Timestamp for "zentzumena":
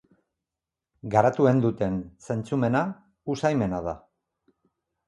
2.29-2.83